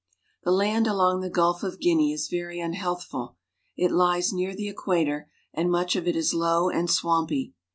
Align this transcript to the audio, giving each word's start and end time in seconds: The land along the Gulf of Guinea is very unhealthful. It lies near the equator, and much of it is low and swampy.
The 0.43 0.51
land 0.51 0.87
along 0.87 1.21
the 1.21 1.29
Gulf 1.29 1.61
of 1.61 1.79
Guinea 1.79 2.11
is 2.11 2.27
very 2.27 2.59
unhealthful. 2.59 3.35
It 3.77 3.91
lies 3.91 4.33
near 4.33 4.55
the 4.55 4.67
equator, 4.67 5.29
and 5.53 5.69
much 5.69 5.95
of 5.95 6.07
it 6.07 6.15
is 6.15 6.33
low 6.33 6.71
and 6.71 6.89
swampy. 6.89 7.53